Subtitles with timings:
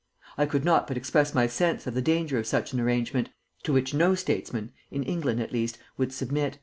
[0.35, 3.29] I could not but express my sense of the danger of such an arrangement,
[3.61, 6.57] to which no statesman, in England at least, would submit."